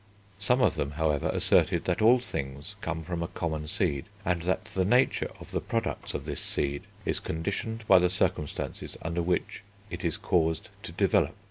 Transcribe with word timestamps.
Some 0.39 0.63
of 0.63 0.73
them, 0.73 0.93
however, 0.97 1.29
asserted 1.31 1.85
that 1.85 2.01
all 2.01 2.17
things 2.17 2.75
come 2.81 3.03
from 3.03 3.21
a 3.21 3.27
common 3.27 3.67
seed, 3.67 4.05
and 4.25 4.41
that 4.41 4.65
the 4.65 4.83
nature 4.83 5.29
of 5.39 5.51
the 5.51 5.61
products 5.61 6.15
of 6.15 6.25
this 6.25 6.41
seed 6.41 6.85
is 7.05 7.19
conditioned 7.19 7.85
by 7.87 7.99
the 7.99 8.09
circumstances 8.09 8.97
under 9.03 9.21
which 9.21 9.61
it 9.91 10.03
is 10.03 10.17
caused 10.17 10.69
to 10.81 10.91
develop. 10.91 11.35